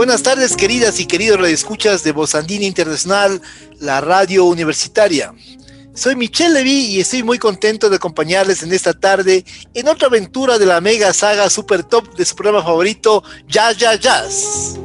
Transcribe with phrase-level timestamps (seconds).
[0.00, 3.42] Buenas tardes, queridas y queridos radioescuchas de Bozandina Internacional,
[3.80, 5.34] la radio universitaria.
[5.94, 10.58] Soy Michelle Levy y estoy muy contento de acompañarles en esta tarde en otra aventura
[10.58, 14.78] de la mega saga super top de su programa favorito, Jazz Jazz Jazz.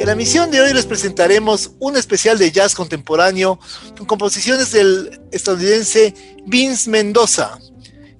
[0.00, 3.60] En la misión de hoy les presentaremos un especial de jazz contemporáneo
[3.98, 6.14] con composiciones del estadounidense
[6.46, 7.58] Vince Mendoza,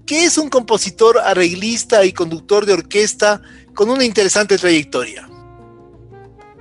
[0.04, 3.40] que es un compositor, arreglista y conductor de orquesta
[3.74, 5.28] con una interesante trayectoria.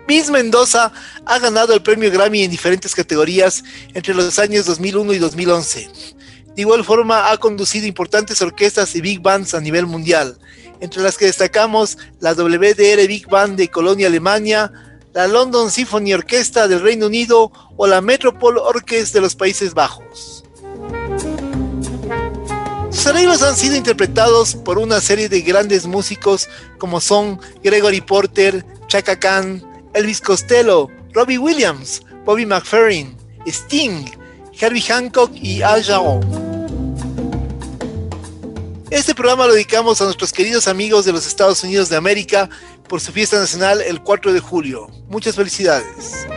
[0.07, 0.91] Vince Mendoza
[1.25, 5.89] ha ganado el premio Grammy en diferentes categorías entre los años 2001 y 2011.
[6.55, 10.37] De igual forma, ha conducido importantes orquestas y big bands a nivel mundial,
[10.81, 14.71] entre las que destacamos la WDR Big Band de Colonia, Alemania,
[15.13, 20.42] la London Symphony Orchestra del Reino Unido o la Metropole Orchestra de los Países Bajos.
[22.93, 28.63] Sus arreglos han sido interpretados por una serie de grandes músicos como son Gregory Porter,
[28.87, 29.63] Chaka Khan,
[29.95, 34.05] Elvis Costello, Robbie Williams, Bobby McFerrin, Sting,
[34.59, 36.21] Herbie Hancock y Al Jarreau.
[38.91, 42.47] Este programa lo dedicamos a nuestros queridos amigos de los Estados Unidos de América
[42.87, 44.87] por su fiesta nacional el 4 de julio.
[45.09, 46.27] Muchas felicidades.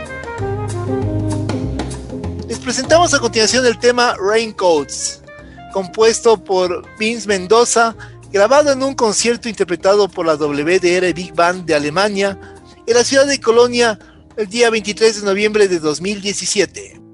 [2.47, 5.21] Les presentamos a continuación el tema Raincoats,
[5.71, 7.95] compuesto por Vince Mendoza,
[8.31, 12.39] grabado en un concierto interpretado por la WDR Big Band de Alemania
[12.85, 13.99] en la ciudad de Colonia
[14.37, 17.06] el día 23 de noviembre de 2017.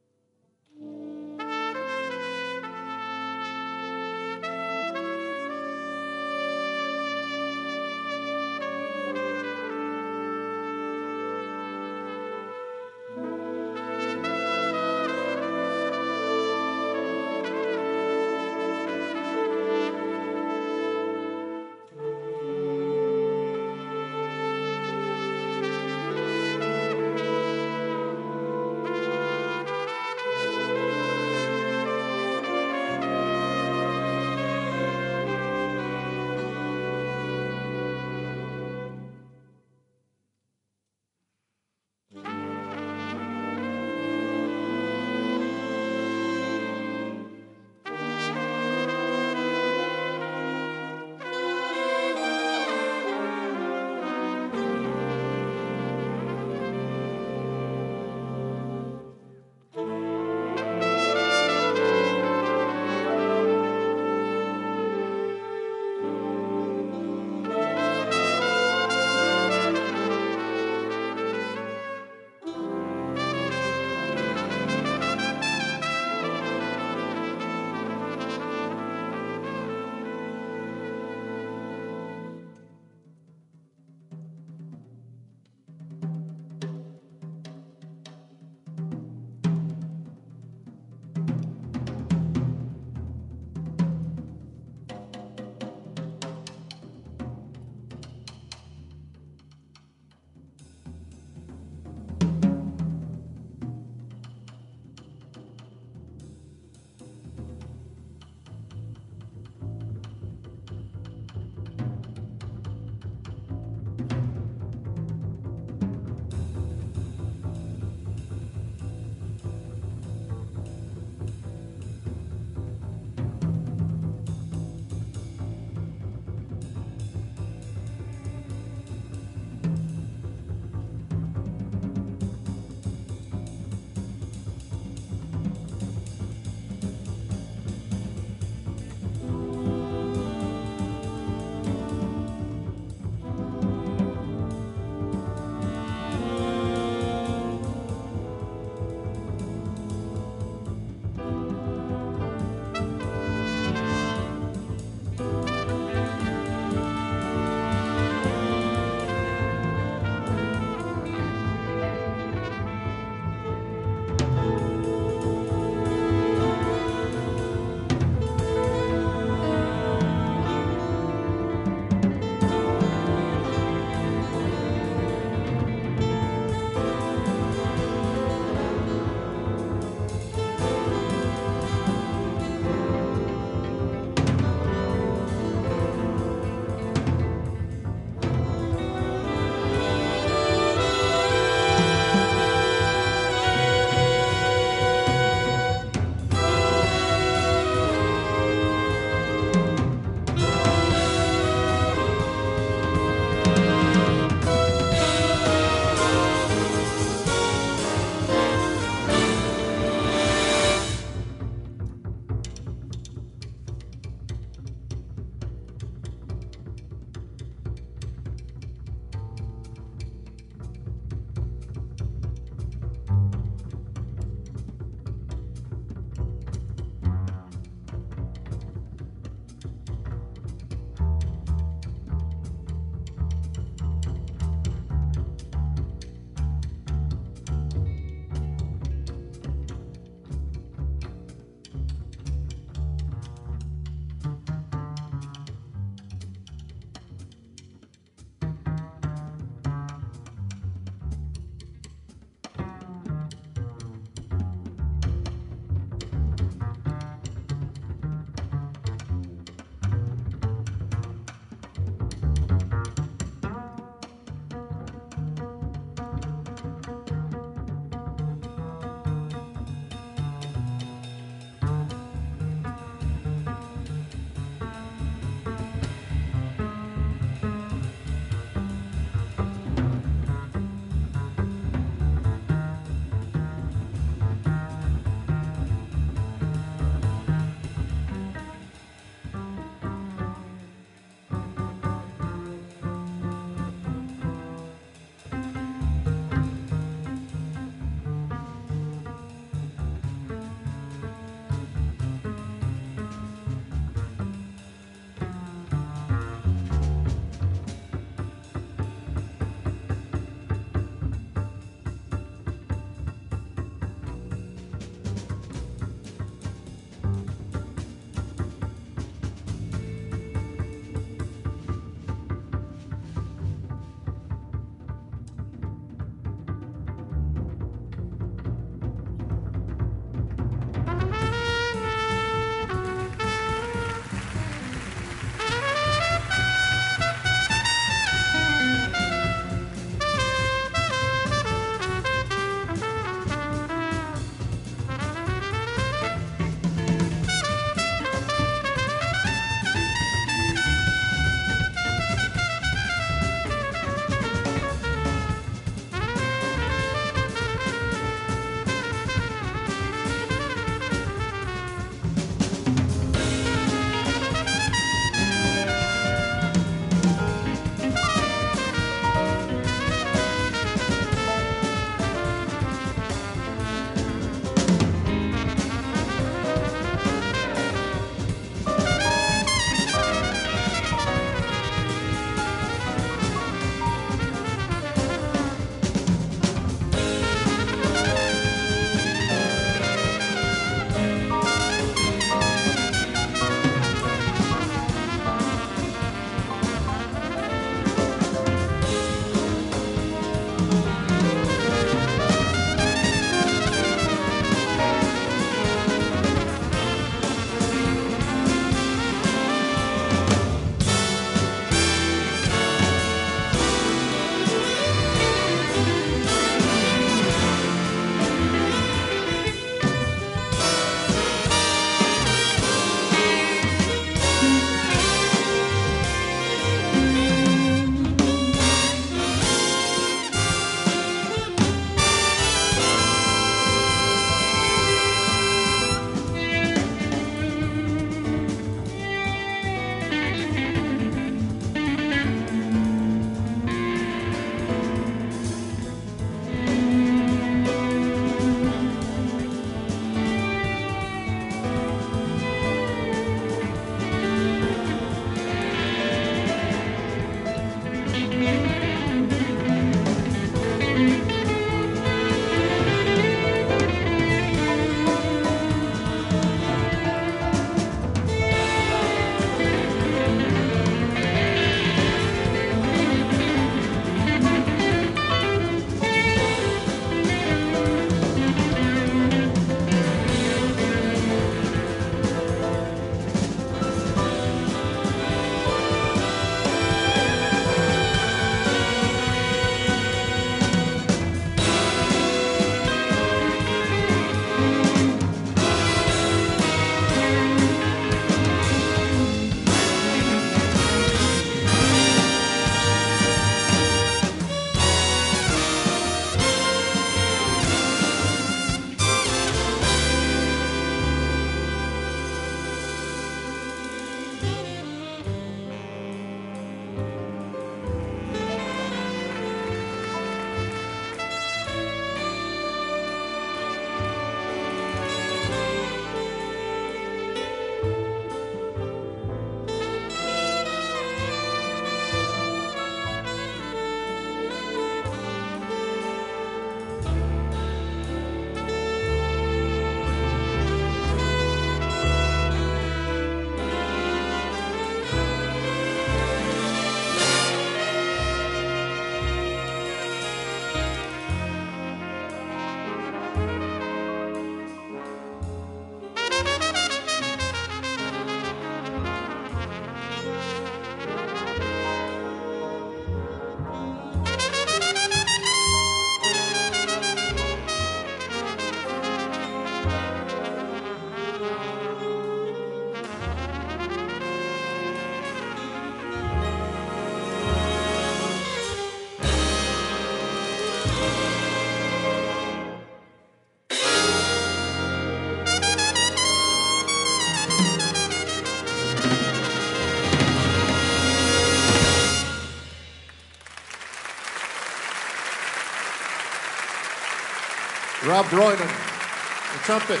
[598.22, 600.00] Rob Broyman, the trumpet.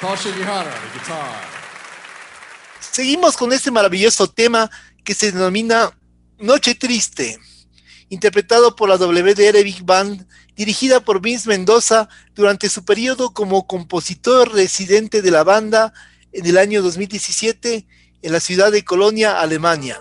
[0.00, 0.30] Paul the.
[2.78, 4.70] Seguimos con este maravilloso tema
[5.02, 5.96] que se denomina
[6.38, 7.38] Noche Triste,
[8.10, 14.52] interpretado por la WDR Big Band, dirigida por Vince Mendoza durante su periodo como compositor
[14.52, 15.92] residente de la banda
[16.32, 17.86] en el año 2017
[18.22, 20.00] en la ciudad de Colonia, Alemania.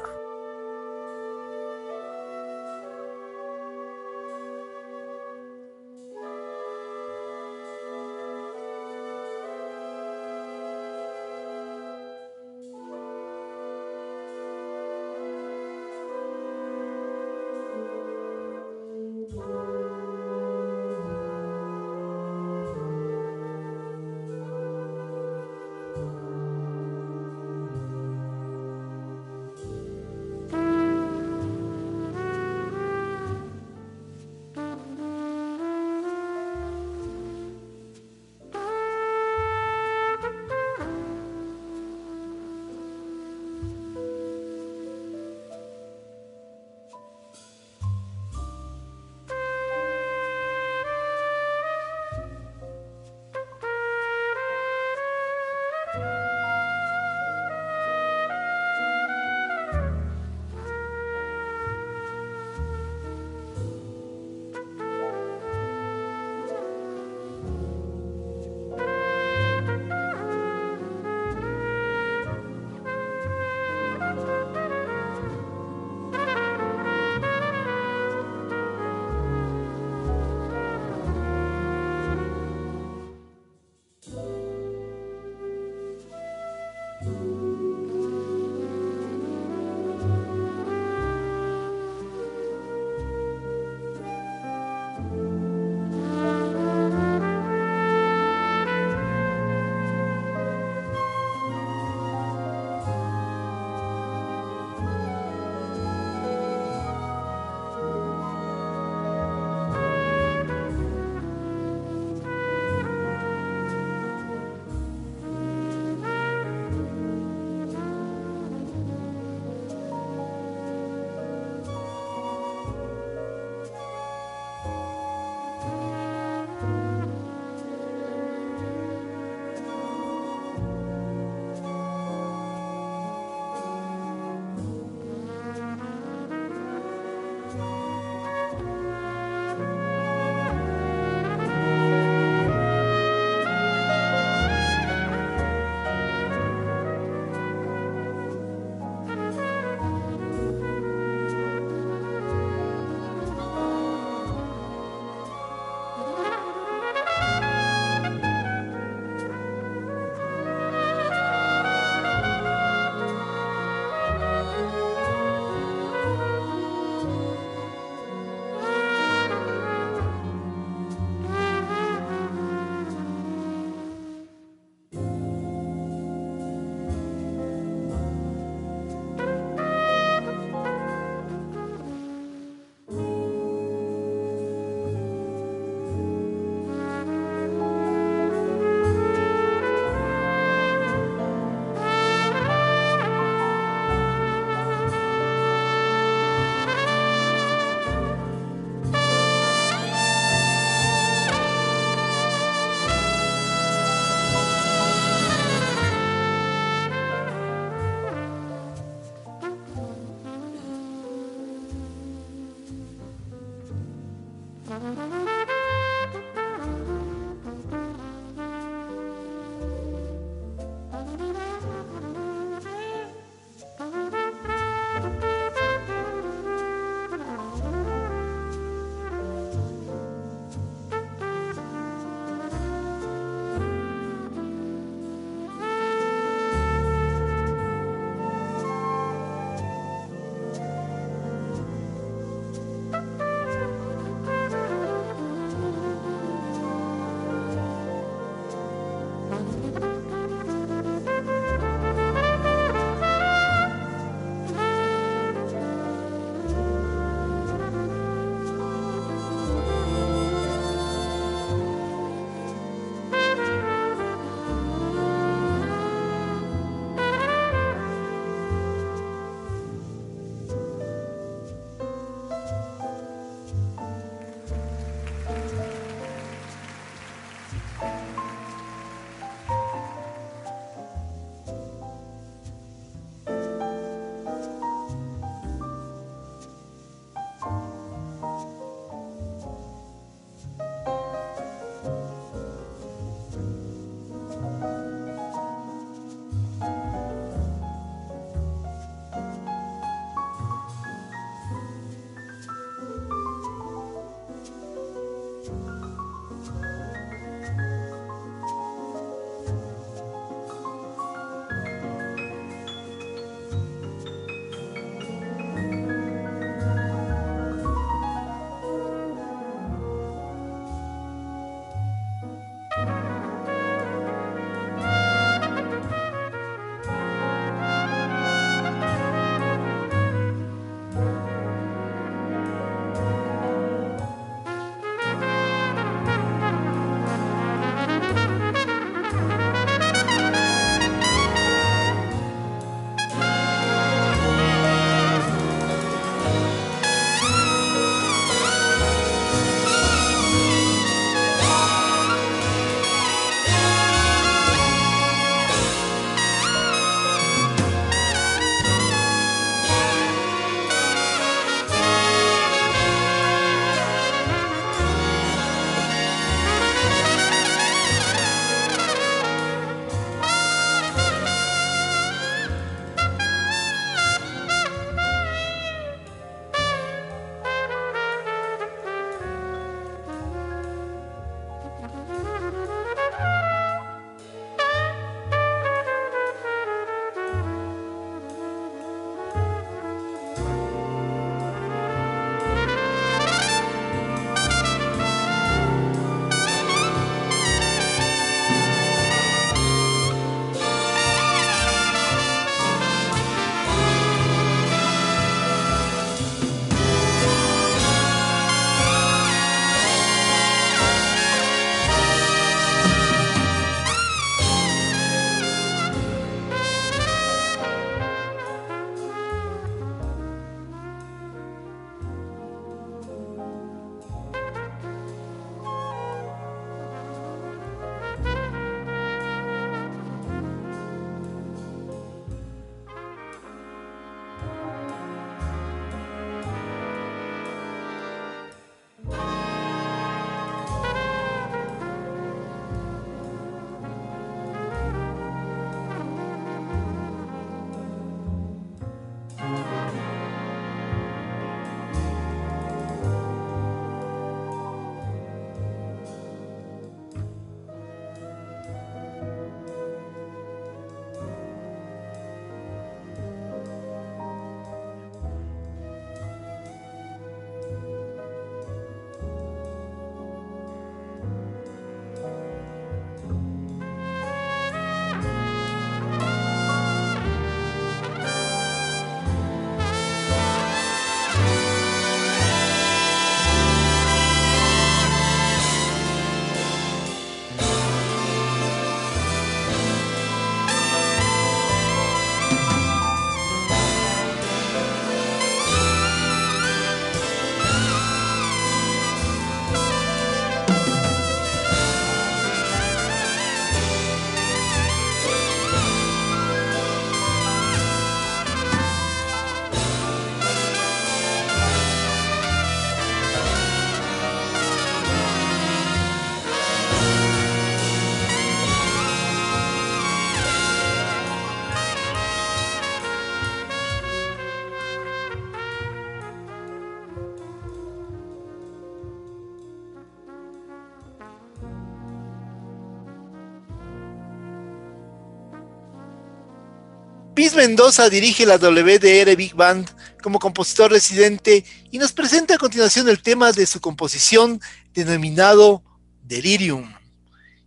[537.68, 539.90] Mendoza dirige la WDR Big Band
[540.22, 544.60] como compositor residente y nos presenta a continuación el tema de su composición
[544.94, 545.82] denominado
[546.24, 546.94] Delirium,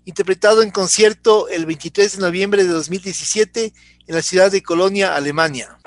[0.04, 3.72] interpretado en concierto el 23 de noviembre de 2017
[4.06, 5.78] en la ciudad de Colonia, Alemania.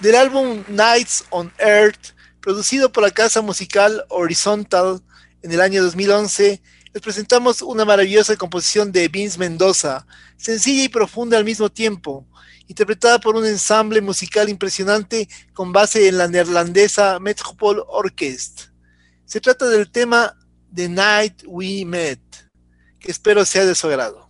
[0.00, 5.02] Del álbum Nights on Earth, producido por la casa musical Horizontal
[5.42, 10.06] en el año 2011, les presentamos una maravillosa composición de Vince Mendoza,
[10.36, 12.26] sencilla y profunda al mismo tiempo,
[12.68, 18.68] interpretada por un ensamble musical impresionante con base en la neerlandesa Metropole Orkest.
[19.24, 20.36] Se trata del tema
[20.72, 22.20] The Night We Met,
[23.00, 24.27] que espero sea de su agrado.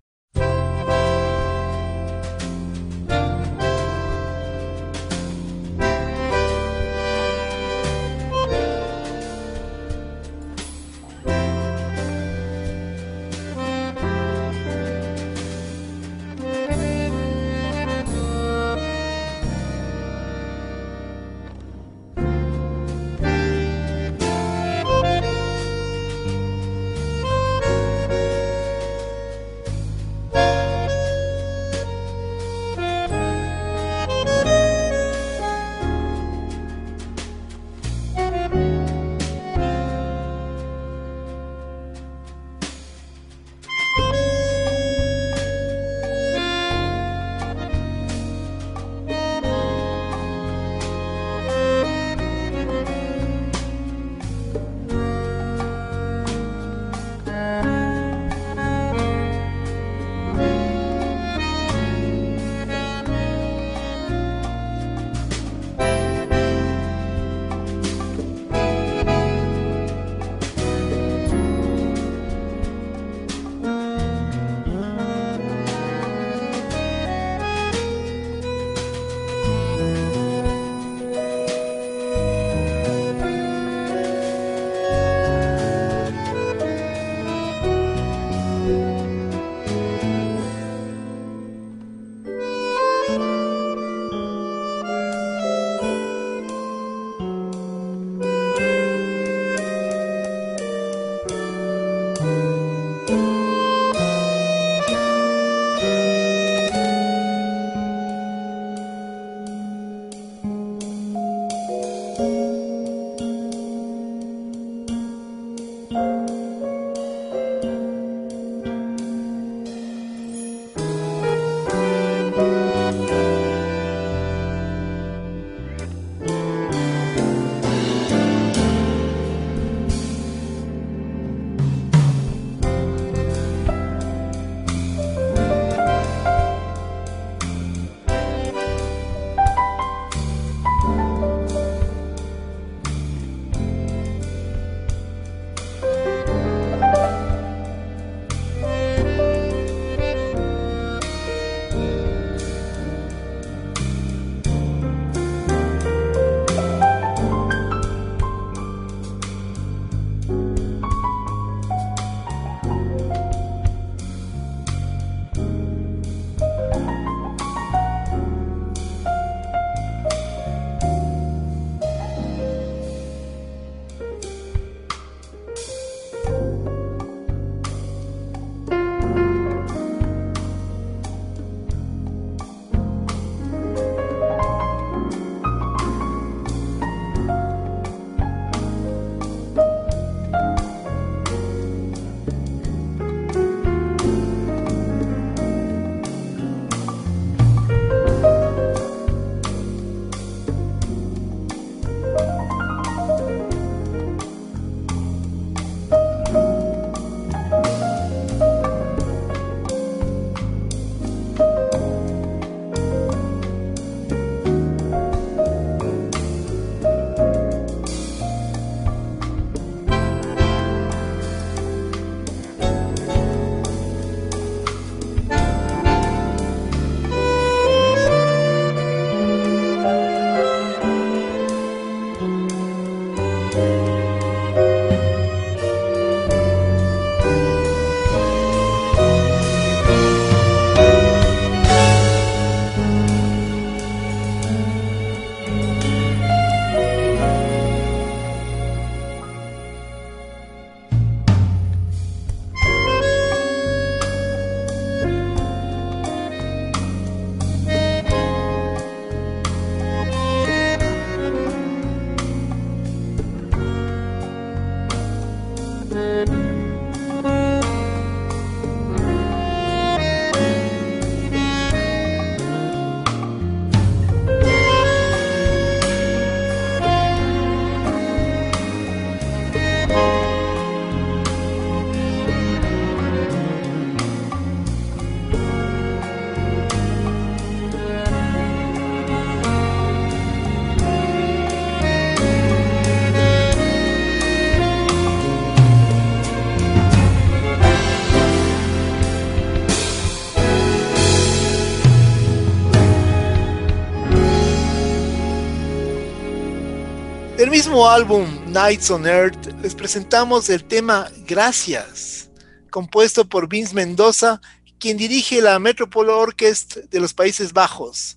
[307.68, 312.30] Mismo álbum Nights on Earth les presentamos el tema Gracias,
[312.70, 314.40] compuesto por Vince Mendoza,
[314.78, 318.16] quien dirige la Metropole Orchestra de los Países Bajos,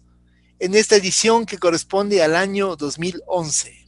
[0.59, 3.80] en esta edición que corresponde al año 2011.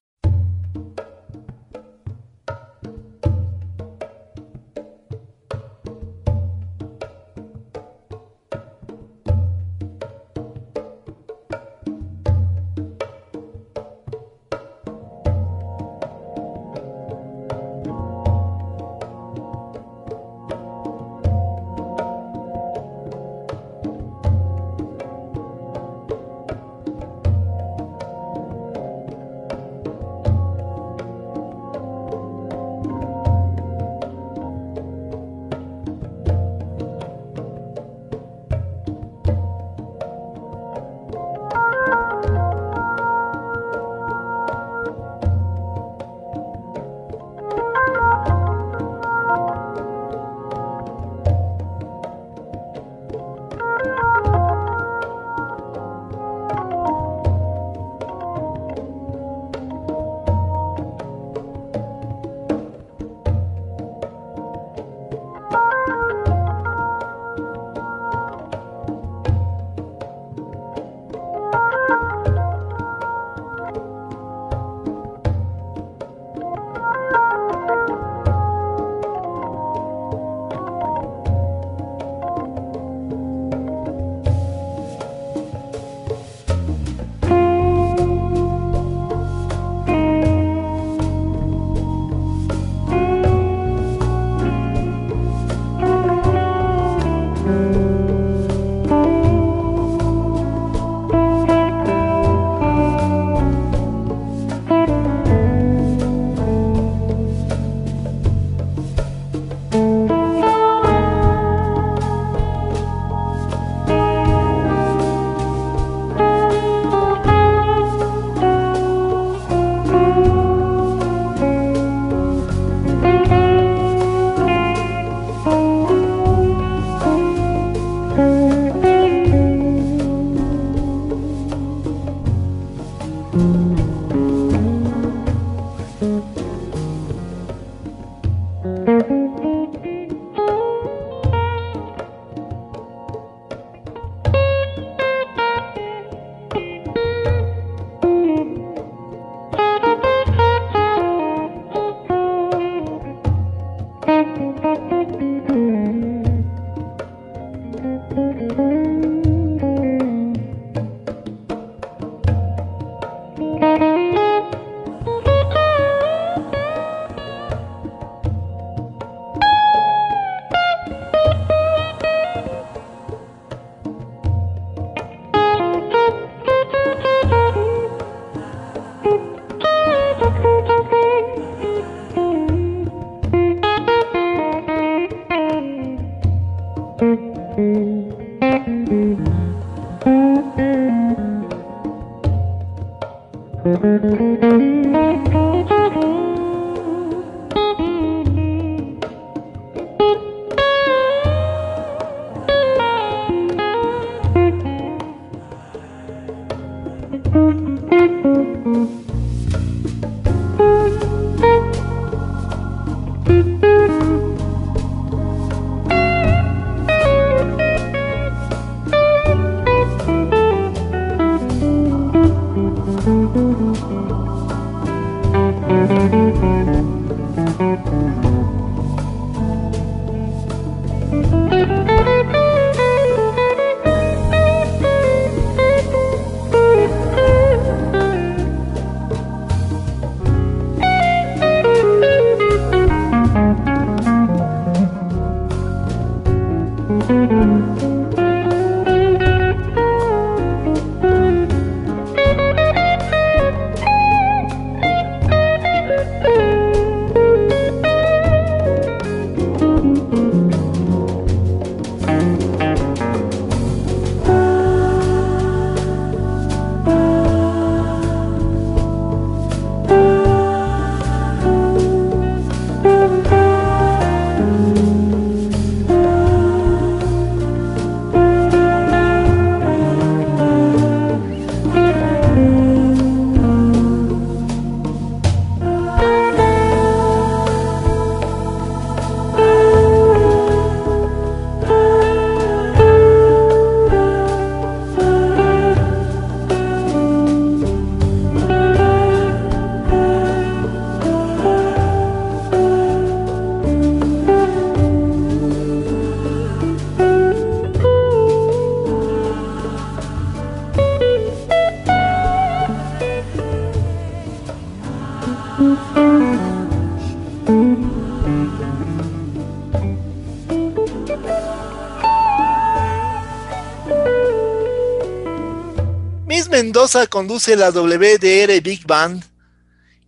[327.10, 329.24] Conduce la WDR Big Band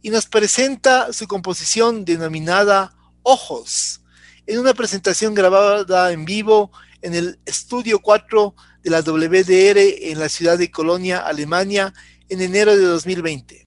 [0.03, 4.01] y nos presenta su composición denominada Ojos,
[4.45, 6.71] en una presentación grabada en vivo
[7.01, 9.79] en el Estudio 4 de la WDR
[10.11, 11.91] en la ciudad de Colonia, Alemania,
[12.29, 13.64] en enero de 2020.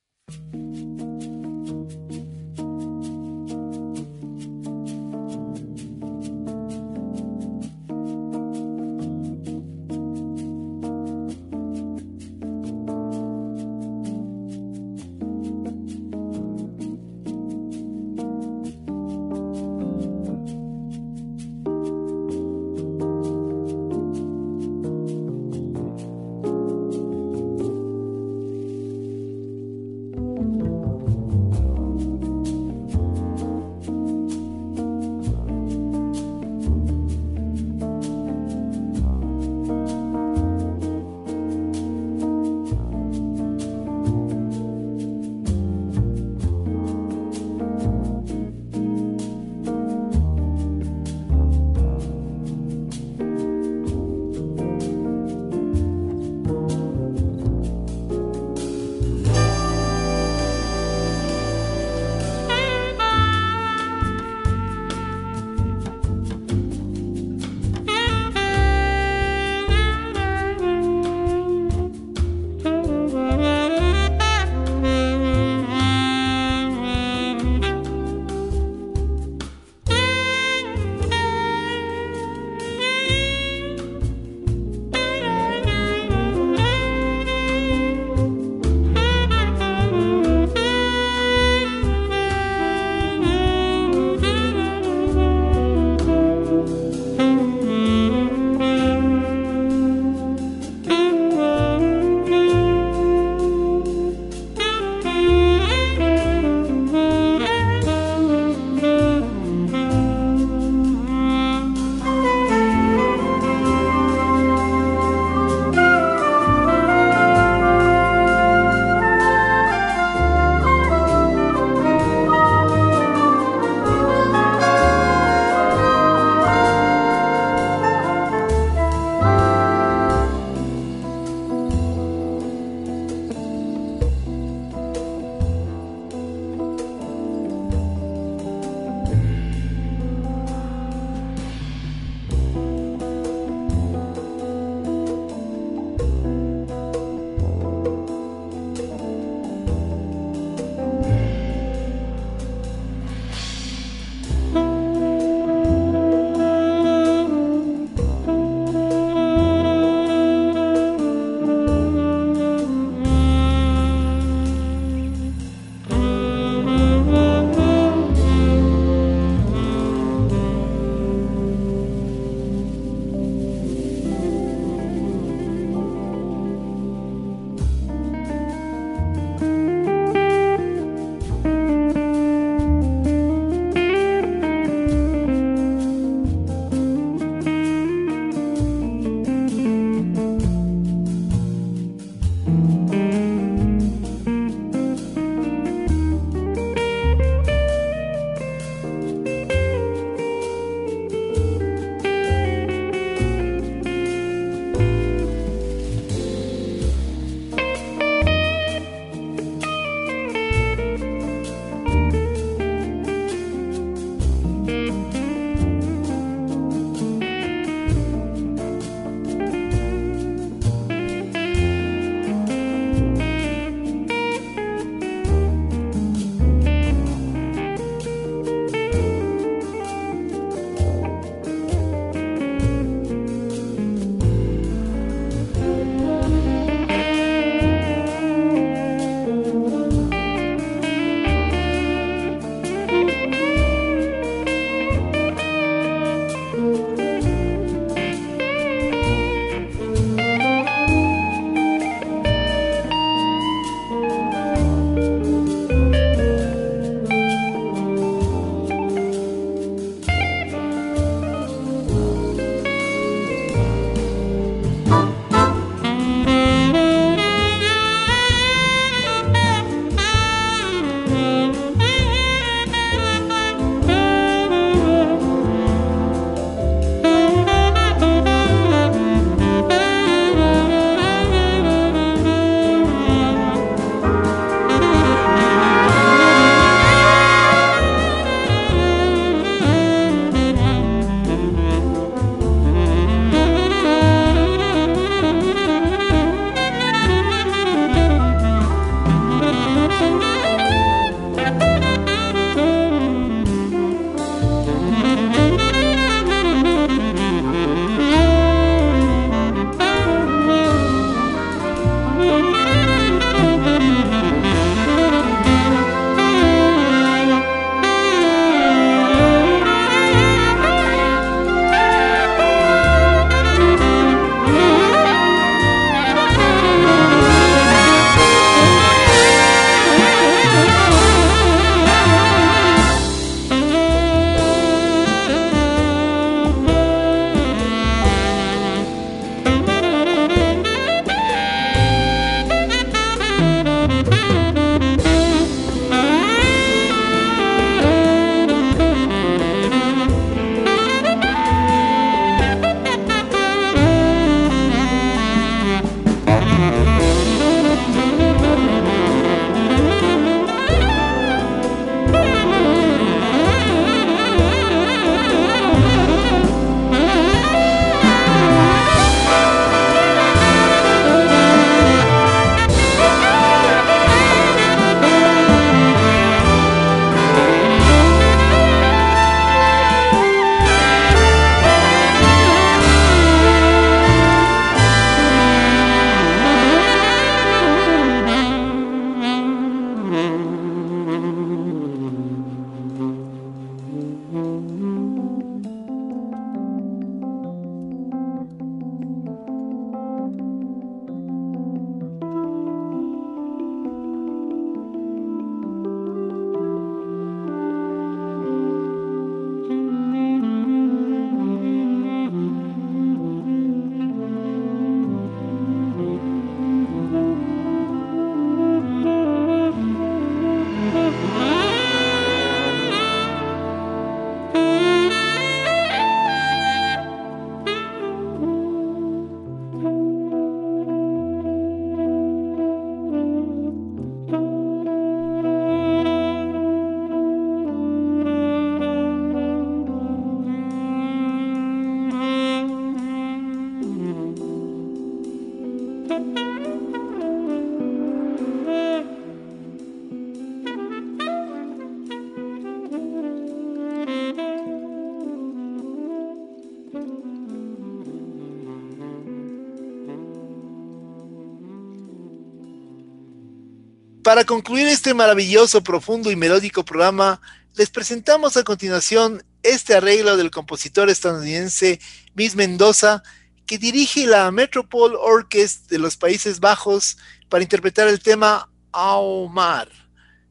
[464.28, 467.40] Para concluir este maravilloso, profundo y melódico programa,
[467.76, 471.98] les presentamos a continuación este arreglo del compositor estadounidense
[472.34, 473.22] Miss Mendoza,
[473.64, 477.16] que dirige la Metropole Orchestra de los Países Bajos
[477.48, 479.88] para interpretar el tema Aomar,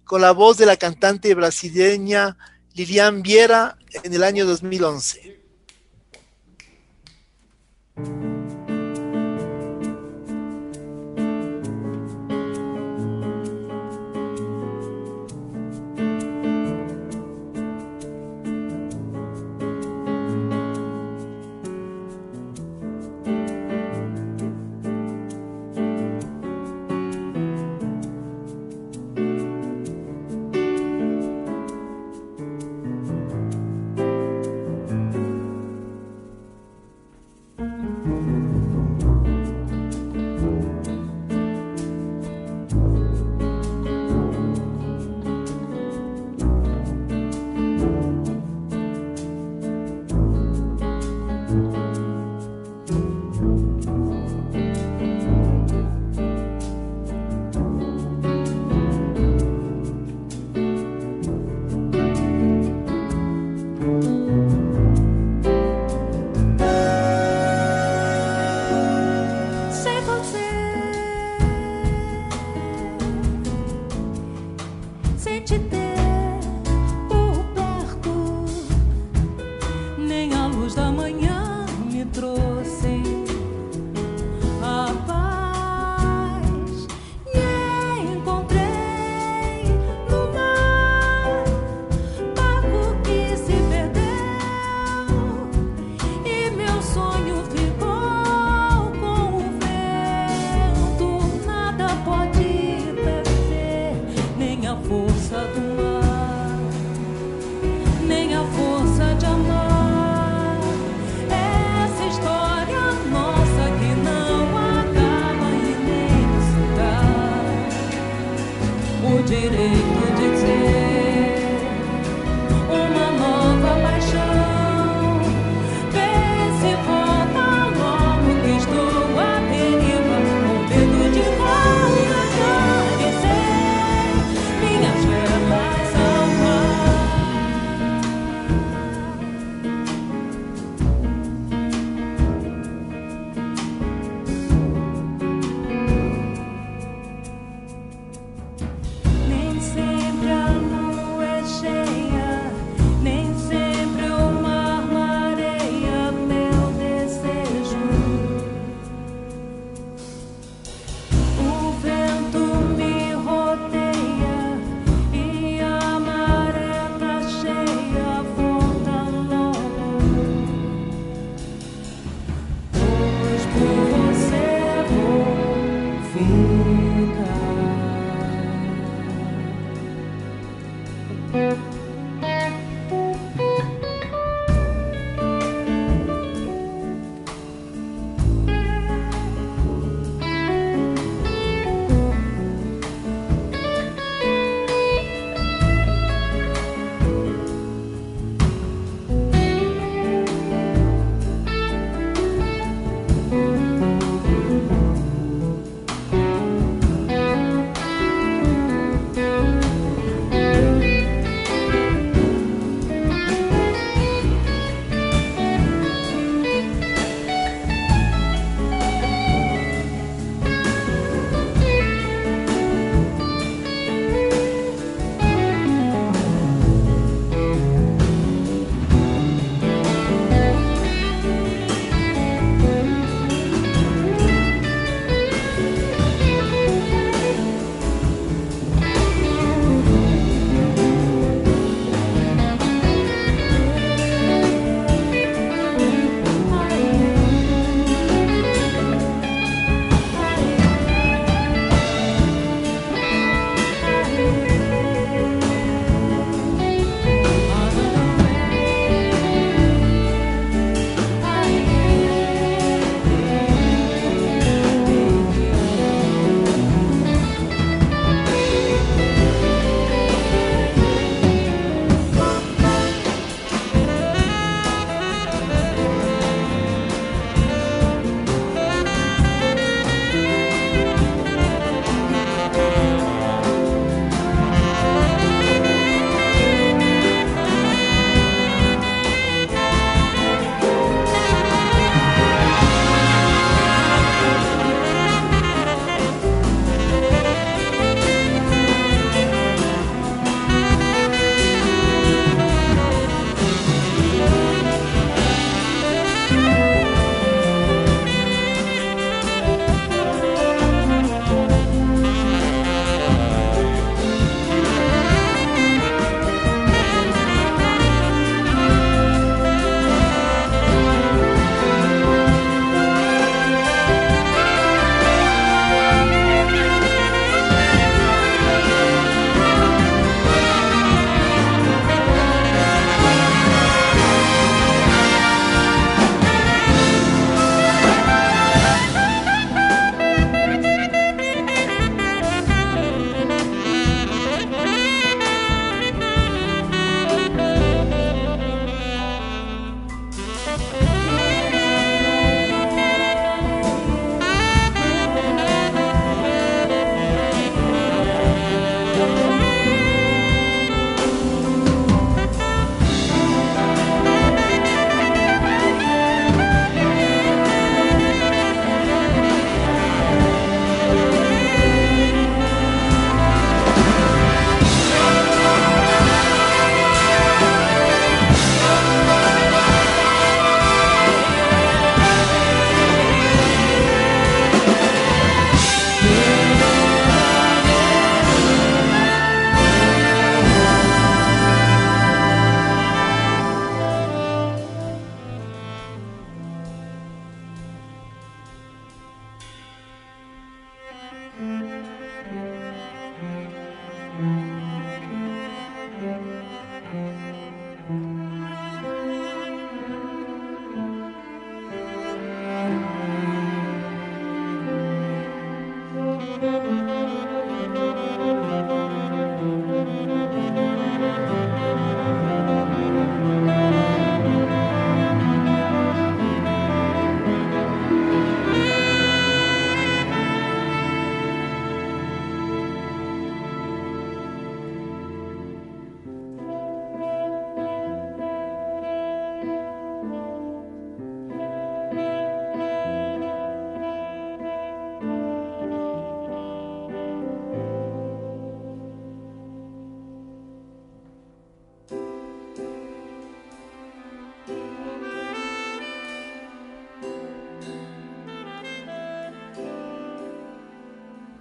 [0.05, 2.35] con la voz de la cantante brasileña
[2.73, 5.36] Lilian Viera en el año 2011.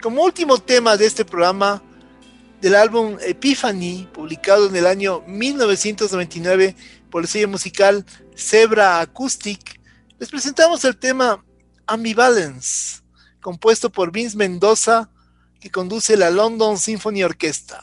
[0.07, 1.83] Como último tema de este programa,
[2.61, 6.77] del álbum Epiphany, publicado en el año 1999
[7.11, 9.81] por el sello musical Zebra Acoustic,
[10.21, 11.45] les presentamos el tema
[11.89, 13.03] Ambivalence,
[13.41, 15.11] compuesto por Vince Mendoza,
[15.59, 17.83] que conduce la London Symphony Orchestra.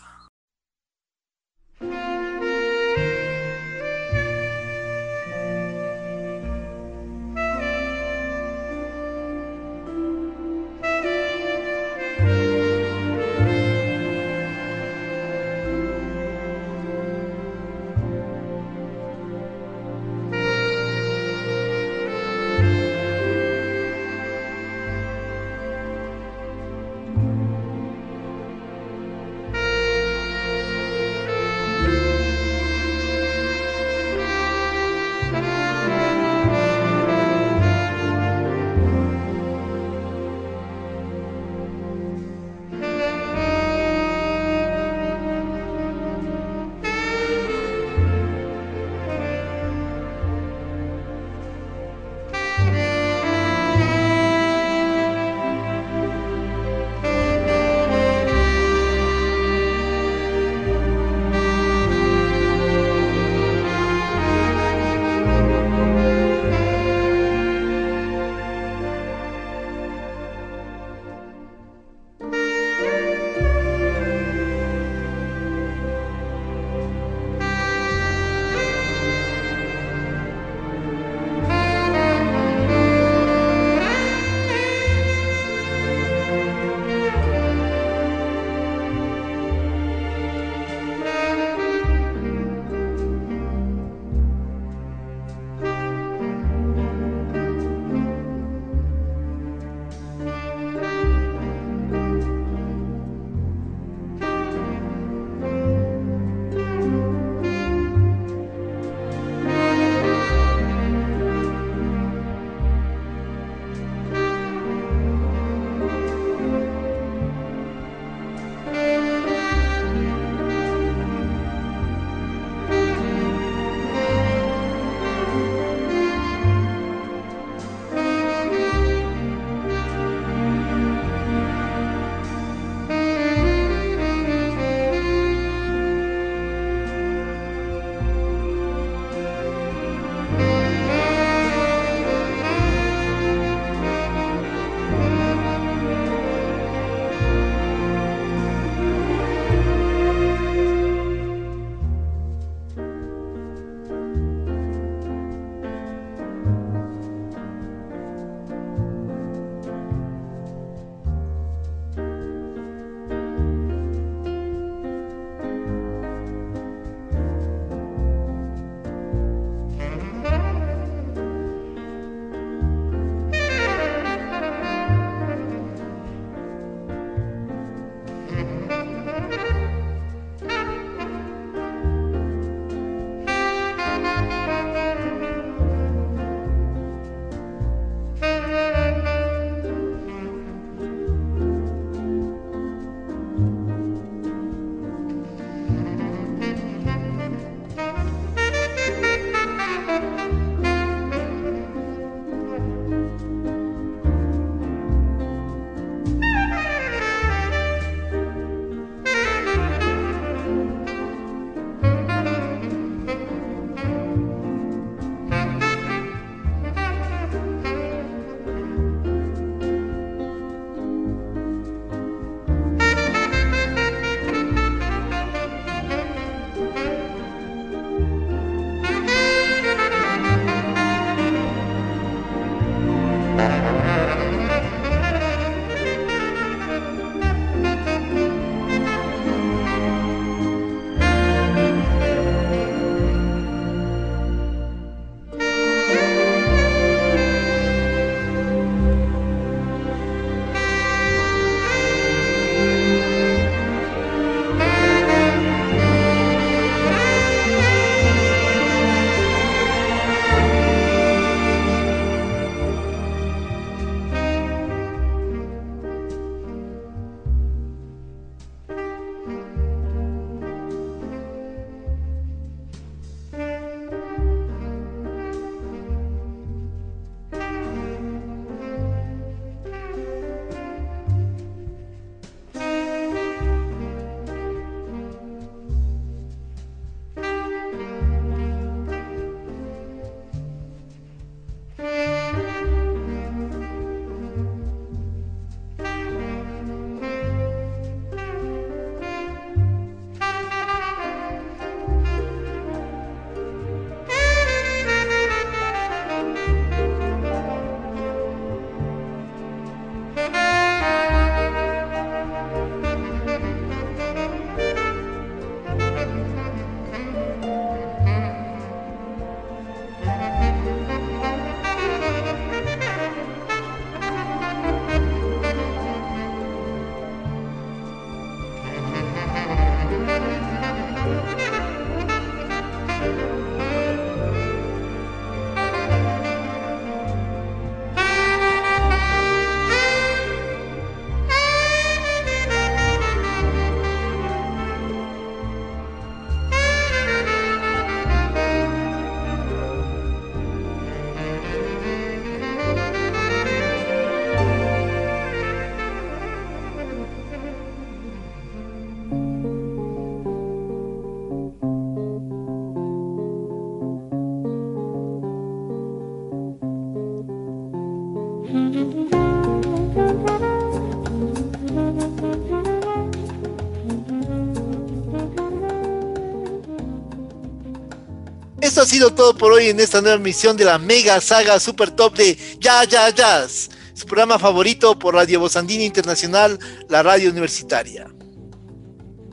[378.84, 382.18] Ha sido todo por hoy en esta nueva emisión de la mega saga super top
[382.18, 386.60] de Ya Ya Jazz, su programa favorito por Radio Bozandina Internacional,
[386.90, 388.14] la radio universitaria.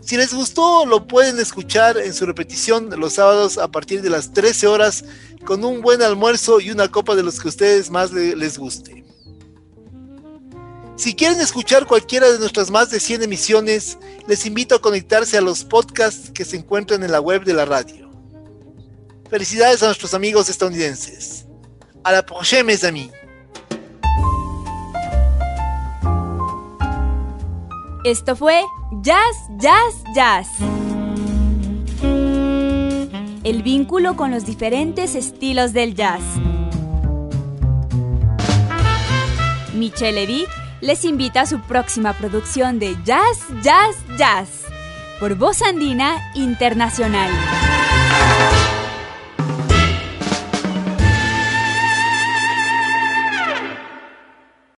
[0.03, 4.33] Si les gustó, lo pueden escuchar en su repetición los sábados a partir de las
[4.33, 5.05] 13 horas
[5.45, 9.05] con un buen almuerzo y una copa de los que a ustedes más les guste.
[10.95, 13.99] Si quieren escuchar cualquiera de nuestras más de 100 emisiones,
[14.29, 17.65] les invito a conectarse a los podcasts que se encuentran en la web de la
[17.65, 18.10] radio.
[19.31, 21.47] Felicidades a nuestros amigos estadounidenses.
[22.03, 23.11] A la prochaine, mes amis.
[28.05, 28.63] Esto fue
[29.03, 30.49] Jazz, Jazz, Jazz.
[33.45, 36.23] El vínculo con los diferentes estilos del jazz.
[39.75, 40.49] Michelle Edith
[40.81, 44.49] les invita a su próxima producción de Jazz, Jazz, Jazz
[45.21, 47.31] por Voz Andina Internacional.